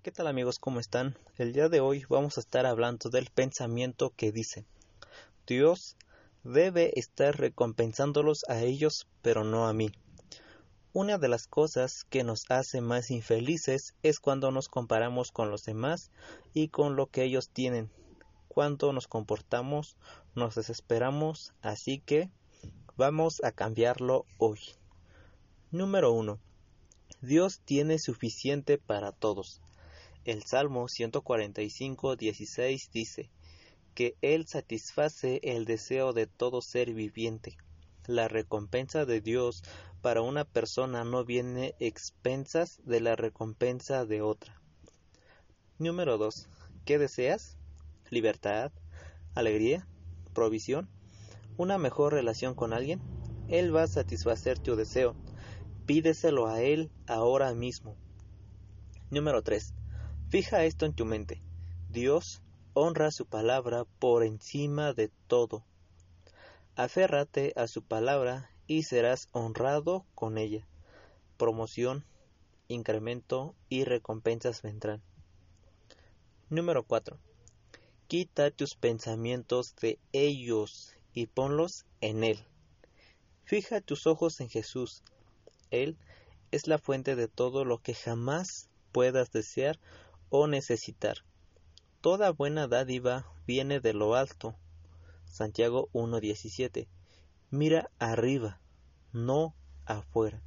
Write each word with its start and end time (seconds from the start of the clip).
¿Qué 0.00 0.12
tal 0.12 0.28
amigos? 0.28 0.60
¿Cómo 0.60 0.78
están? 0.78 1.18
El 1.38 1.52
día 1.52 1.68
de 1.68 1.80
hoy 1.80 2.04
vamos 2.08 2.36
a 2.38 2.40
estar 2.40 2.66
hablando 2.66 3.10
del 3.10 3.30
pensamiento 3.34 4.12
que 4.14 4.30
dice 4.30 4.64
Dios 5.44 5.96
debe 6.44 6.92
estar 6.94 7.36
recompensándolos 7.36 8.44
a 8.48 8.60
ellos, 8.60 9.08
pero 9.22 9.42
no 9.42 9.66
a 9.66 9.72
mí. 9.72 9.90
Una 10.92 11.18
de 11.18 11.26
las 11.26 11.48
cosas 11.48 12.04
que 12.04 12.22
nos 12.22 12.44
hace 12.48 12.80
más 12.80 13.10
infelices 13.10 13.96
es 14.04 14.20
cuando 14.20 14.52
nos 14.52 14.68
comparamos 14.68 15.32
con 15.32 15.50
los 15.50 15.64
demás 15.64 16.12
y 16.54 16.68
con 16.68 16.94
lo 16.94 17.06
que 17.06 17.24
ellos 17.24 17.50
tienen. 17.50 17.90
Cuando 18.46 18.92
nos 18.92 19.08
comportamos, 19.08 19.96
nos 20.36 20.54
desesperamos, 20.54 21.54
así 21.60 21.98
que 21.98 22.30
vamos 22.96 23.42
a 23.42 23.50
cambiarlo 23.50 24.26
hoy. 24.38 24.60
Número 25.72 26.12
1. 26.12 26.38
Dios 27.20 27.60
tiene 27.64 27.98
suficiente 27.98 28.78
para 28.78 29.10
todos. 29.10 29.60
El 30.28 30.42
Salmo 30.42 30.88
145, 30.88 32.16
16 32.16 32.90
dice 32.92 33.30
que 33.94 34.14
Él 34.20 34.46
satisface 34.46 35.40
el 35.42 35.64
deseo 35.64 36.12
de 36.12 36.26
todo 36.26 36.60
ser 36.60 36.92
viviente. 36.92 37.56
La 38.06 38.28
recompensa 38.28 39.06
de 39.06 39.22
Dios 39.22 39.62
para 40.02 40.20
una 40.20 40.44
persona 40.44 41.02
no 41.02 41.24
viene 41.24 41.76
expensas 41.80 42.78
de 42.84 43.00
la 43.00 43.16
recompensa 43.16 44.04
de 44.04 44.20
otra. 44.20 44.60
Número 45.78 46.18
2. 46.18 46.50
¿Qué 46.84 46.98
deseas? 46.98 47.56
Libertad, 48.10 48.70
alegría, 49.34 49.88
provisión, 50.34 50.90
una 51.56 51.78
mejor 51.78 52.12
relación 52.12 52.54
con 52.54 52.74
alguien. 52.74 53.00
Él 53.48 53.74
va 53.74 53.84
a 53.84 53.88
satisfacer 53.88 54.58
tu 54.58 54.76
deseo. 54.76 55.16
Pídeselo 55.86 56.48
a 56.48 56.60
Él 56.60 56.90
ahora 57.06 57.54
mismo. 57.54 57.96
Número 59.10 59.42
3. 59.42 59.72
Fija 60.30 60.64
esto 60.64 60.84
en 60.84 60.92
tu 60.92 61.06
mente. 61.06 61.40
Dios 61.88 62.42
honra 62.74 63.10
su 63.10 63.24
palabra 63.24 63.86
por 63.98 64.22
encima 64.22 64.92
de 64.92 65.10
todo. 65.26 65.64
Aférrate 66.76 67.54
a 67.56 67.66
su 67.66 67.82
palabra 67.82 68.50
y 68.66 68.82
serás 68.82 69.28
honrado 69.32 70.04
con 70.14 70.36
ella. 70.36 70.68
Promoción, 71.38 72.04
incremento 72.68 73.54
y 73.70 73.84
recompensas 73.84 74.60
vendrán. 74.60 75.02
Número 76.50 76.82
4. 76.82 77.18
Quita 78.06 78.50
tus 78.50 78.74
pensamientos 78.74 79.74
de 79.76 79.98
ellos 80.12 80.94
y 81.14 81.24
ponlos 81.26 81.86
en 82.02 82.22
Él. 82.22 82.44
Fija 83.44 83.80
tus 83.80 84.06
ojos 84.06 84.40
en 84.40 84.50
Jesús. 84.50 85.02
Él 85.70 85.96
es 86.50 86.66
la 86.66 86.76
fuente 86.76 87.16
de 87.16 87.28
todo 87.28 87.64
lo 87.64 87.78
que 87.78 87.94
jamás 87.94 88.68
puedas 88.92 89.30
desear 89.30 89.78
o 90.30 90.46
necesitar. 90.46 91.18
Toda 92.00 92.30
buena 92.30 92.68
dádiva 92.68 93.26
viene 93.46 93.80
de 93.80 93.92
lo 93.92 94.14
alto. 94.14 94.54
Santiago 95.24 95.88
1.17. 95.92 96.86
Mira 97.50 97.90
arriba, 97.98 98.60
no 99.12 99.54
afuera. 99.84 100.42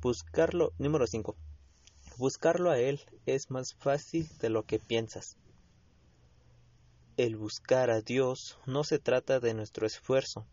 Buscarlo, 0.00 0.72
número 0.78 1.06
5. 1.06 1.36
Buscarlo 2.16 2.70
a 2.70 2.78
Él 2.78 3.00
es 3.26 3.50
más 3.50 3.74
fácil 3.74 4.28
de 4.40 4.50
lo 4.50 4.64
que 4.64 4.78
piensas. 4.78 5.36
El 7.16 7.36
buscar 7.36 7.90
a 7.90 8.00
Dios 8.00 8.58
no 8.66 8.84
se 8.84 8.98
trata 8.98 9.40
de 9.40 9.54
nuestro 9.54 9.86
esfuerzo, 9.86 10.46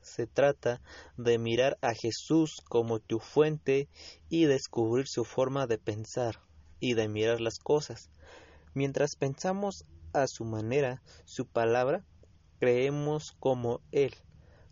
se 0.00 0.26
trata 0.26 0.80
de 1.16 1.38
mirar 1.38 1.78
a 1.82 1.94
Jesús 1.94 2.62
como 2.68 2.98
tu 2.98 3.18
fuente 3.18 3.88
y 4.30 4.44
descubrir 4.44 5.06
su 5.06 5.24
forma 5.24 5.66
de 5.66 5.78
pensar 5.78 6.47
y 6.80 6.94
de 6.94 7.08
mirar 7.08 7.40
las 7.40 7.58
cosas. 7.58 8.10
Mientras 8.74 9.16
pensamos 9.16 9.84
a 10.12 10.26
su 10.26 10.44
manera, 10.44 11.02
su 11.24 11.46
palabra, 11.46 12.04
creemos 12.58 13.32
como 13.38 13.80
Él. 13.92 14.14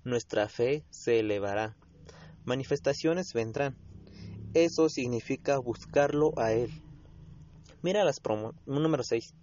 Nuestra 0.05 0.49
fe 0.49 0.85
se 0.91 1.21
elevará. 1.21 1.77
Manifestaciones 2.45 3.33
vendrán. 3.33 3.77
Eso 4.55 4.89
significa 4.89 5.59
buscarlo 5.59 6.33
a 6.37 6.53
Él. 6.53 6.71
Mira 7.83 8.05
las 8.05 8.21
promo 8.21 8.55
número 8.67 9.03
6. 9.03 9.35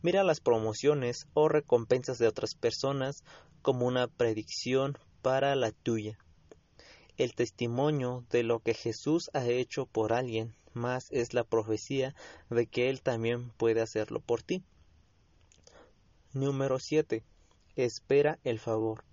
Mira 0.00 0.22
las 0.22 0.40
promociones 0.40 1.26
o 1.34 1.48
recompensas 1.48 2.18
de 2.18 2.28
otras 2.28 2.54
personas 2.54 3.24
como 3.62 3.86
una 3.86 4.06
predicción 4.06 4.96
para 5.22 5.56
la 5.56 5.72
tuya. 5.72 6.18
El 7.16 7.34
testimonio 7.34 8.24
de 8.30 8.44
lo 8.44 8.60
que 8.60 8.74
Jesús 8.74 9.30
ha 9.34 9.44
hecho 9.44 9.86
por 9.86 10.12
alguien 10.12 10.54
más 10.74 11.08
es 11.10 11.34
la 11.34 11.44
profecía 11.44 12.14
de 12.50 12.66
que 12.66 12.90
Él 12.90 13.02
también 13.02 13.50
puede 13.50 13.80
hacerlo 13.80 14.20
por 14.20 14.42
ti. 14.42 14.62
Número 16.32 16.78
7. 16.78 17.24
Espera 17.76 18.38
el 18.44 18.58
favor. 18.58 19.04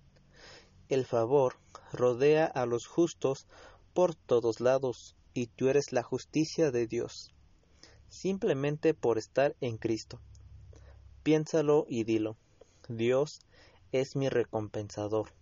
El 0.88 1.04
favor 1.04 1.56
rodea 1.92 2.46
a 2.46 2.66
los 2.66 2.86
justos 2.86 3.46
por 3.94 4.14
todos 4.14 4.60
lados 4.60 5.16
y 5.34 5.46
tú 5.48 5.68
eres 5.68 5.92
la 5.92 6.02
justicia 6.02 6.70
de 6.70 6.86
Dios, 6.86 7.32
simplemente 8.08 8.94
por 8.94 9.18
estar 9.18 9.56
en 9.60 9.78
Cristo. 9.78 10.20
Piénsalo 11.22 11.86
y 11.88 12.04
dilo. 12.04 12.36
Dios 12.88 13.40
es 13.92 14.16
mi 14.16 14.28
recompensador. 14.28 15.32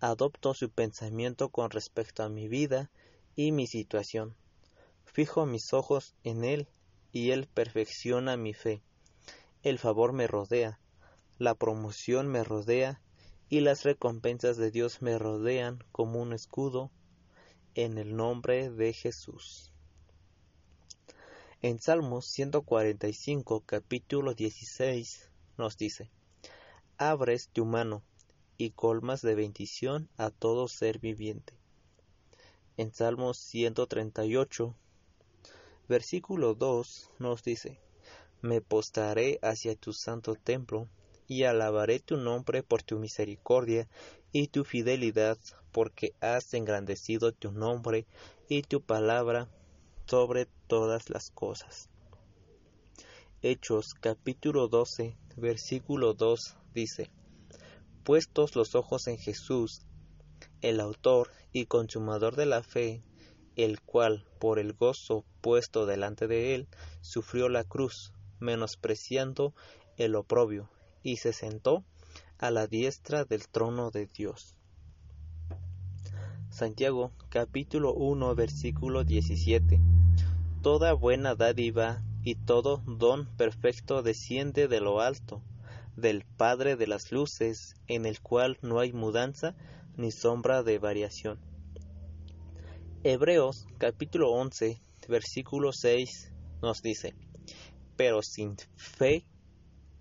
Adopto 0.00 0.52
su 0.52 0.70
pensamiento 0.70 1.48
con 1.48 1.70
respecto 1.70 2.22
a 2.22 2.28
mi 2.28 2.48
vida 2.48 2.90
y 3.34 3.52
mi 3.52 3.66
situación. 3.66 4.34
Fijo 5.16 5.46
mis 5.46 5.72
ojos 5.72 6.14
en 6.24 6.44
Él 6.44 6.68
y 7.10 7.30
Él 7.30 7.46
perfecciona 7.46 8.36
mi 8.36 8.52
fe. 8.52 8.82
El 9.62 9.78
favor 9.78 10.12
me 10.12 10.26
rodea, 10.26 10.78
la 11.38 11.54
promoción 11.54 12.28
me 12.28 12.44
rodea 12.44 13.00
y 13.48 13.60
las 13.60 13.84
recompensas 13.84 14.58
de 14.58 14.70
Dios 14.70 15.00
me 15.00 15.18
rodean 15.18 15.82
como 15.90 16.20
un 16.20 16.34
escudo 16.34 16.90
en 17.74 17.96
el 17.96 18.14
nombre 18.14 18.68
de 18.68 18.92
Jesús. 18.92 19.72
En 21.62 21.80
Salmos 21.80 22.26
145, 22.26 23.62
capítulo 23.64 24.34
16, 24.34 25.30
nos 25.56 25.78
dice, 25.78 26.10
Abres 26.98 27.48
tu 27.48 27.64
mano 27.64 28.02
y 28.58 28.72
colmas 28.72 29.22
de 29.22 29.34
bendición 29.34 30.10
a 30.18 30.28
todo 30.28 30.68
ser 30.68 30.98
viviente. 30.98 31.54
En 32.76 32.92
Salmos 32.92 33.38
138, 33.38 34.76
versículo 35.88 36.54
2 36.54 37.10
nos 37.18 37.42
dice, 37.42 37.80
Me 38.42 38.60
postraré 38.60 39.38
hacia 39.42 39.74
tu 39.76 39.92
santo 39.92 40.34
templo 40.34 40.88
y 41.28 41.44
alabaré 41.44 42.00
tu 42.00 42.16
nombre 42.16 42.62
por 42.62 42.82
tu 42.82 42.98
misericordia 42.98 43.88
y 44.32 44.48
tu 44.48 44.64
fidelidad, 44.64 45.38
porque 45.72 46.14
has 46.20 46.54
engrandecido 46.54 47.32
tu 47.32 47.52
nombre 47.52 48.06
y 48.48 48.62
tu 48.62 48.80
palabra 48.80 49.48
sobre 50.06 50.46
todas 50.66 51.10
las 51.10 51.30
cosas. 51.30 51.88
Hechos 53.42 53.94
capítulo 53.94 54.68
12, 54.68 55.16
versículo 55.36 56.14
2 56.14 56.56
dice, 56.74 57.10
Puestos 58.04 58.56
los 58.56 58.74
ojos 58.74 59.08
en 59.08 59.18
Jesús, 59.18 59.82
el 60.62 60.80
autor 60.80 61.30
y 61.52 61.66
consumador 61.66 62.36
de 62.36 62.46
la 62.46 62.62
fe, 62.62 63.02
el 63.56 63.80
cual, 63.80 64.26
por 64.38 64.58
el 64.58 64.74
gozo 64.74 65.24
puesto 65.46 65.86
delante 65.86 66.26
de 66.26 66.56
él, 66.56 66.66
sufrió 67.02 67.48
la 67.48 67.62
cruz, 67.62 68.12
menospreciando 68.40 69.54
el 69.96 70.16
oprobio, 70.16 70.68
y 71.04 71.18
se 71.18 71.32
sentó 71.32 71.84
a 72.38 72.50
la 72.50 72.66
diestra 72.66 73.24
del 73.24 73.46
trono 73.46 73.92
de 73.92 74.08
Dios. 74.08 74.58
Santiago 76.50 77.12
capítulo 77.28 77.94
1 77.94 78.34
versículo 78.34 79.04
17 79.04 79.80
Toda 80.62 80.94
buena 80.94 81.36
dádiva 81.36 82.02
y 82.24 82.34
todo 82.34 82.82
don 82.84 83.26
perfecto 83.36 84.02
desciende 84.02 84.66
de 84.66 84.80
lo 84.80 85.00
alto, 85.00 85.42
del 85.94 86.24
Padre 86.24 86.74
de 86.74 86.88
las 86.88 87.12
luces, 87.12 87.76
en 87.86 88.04
el 88.04 88.20
cual 88.20 88.58
no 88.62 88.80
hay 88.80 88.92
mudanza 88.92 89.54
ni 89.96 90.10
sombra 90.10 90.64
de 90.64 90.80
variación. 90.80 91.38
Hebreos 93.04 93.68
capítulo 93.78 94.32
11 94.32 94.80
versículo 95.08 95.72
6 95.72 96.32
nos 96.62 96.82
dice, 96.82 97.14
pero 97.96 98.22
sin 98.22 98.56
fe 98.76 99.24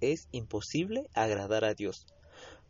es 0.01 0.27
imposible 0.31 1.09
agradar 1.13 1.65
a 1.65 1.73
Dios, 1.73 2.05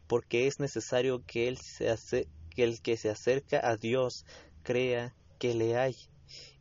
porque 0.07 0.47
es 0.47 0.59
necesario 0.59 1.23
que, 1.25 1.47
el 1.47 2.81
que 2.81 2.97
se 2.97 3.09
acerca 3.09 3.67
a 3.67 3.77
Dios 3.77 4.25
crea 4.63 5.15
que 5.39 5.53
le 5.53 5.77
hay 5.77 5.95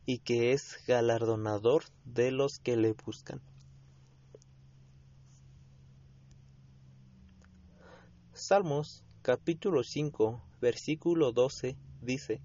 y 0.05 0.19
que 0.19 0.51
es 0.51 0.77
galardonador 0.87 1.83
de 2.03 2.31
los 2.31 2.59
que 2.59 2.77
le 2.77 2.93
buscan. 2.93 3.41
Salmos 8.33 9.03
capítulo 9.21 9.83
5 9.83 10.41
versículo 10.61 11.31
12 11.31 11.77
dice, 12.01 12.41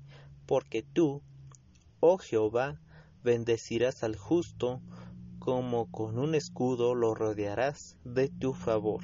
porque 0.47 0.83
tú, 0.83 1.23
oh 2.01 2.19
Jehová, 2.19 2.81
bendecirás 3.23 4.03
al 4.03 4.17
justo 4.17 4.81
como 5.39 5.87
con 5.87 6.19
un 6.19 6.35
escudo 6.35 6.95
lo 6.95 7.15
rodearás 7.15 7.97
de 8.05 8.29
tu 8.29 8.53
favor. 8.55 9.03